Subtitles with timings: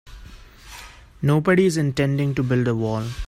[1.21, 3.05] Nobody's intending to build a wall.